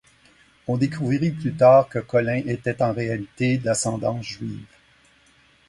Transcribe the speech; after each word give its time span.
On 0.65 0.77
découvrit 0.77 1.29
plus 1.29 1.53
tard 1.53 1.87
que 1.87 1.99
Collin 1.99 2.41
était 2.47 2.81
en 2.81 2.91
réalité 2.91 3.59
d’ascendance 3.59 4.25
juive. 4.25 4.65